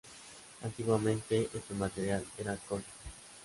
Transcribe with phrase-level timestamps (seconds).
[0.63, 2.87] Antiguamente este material era corcho.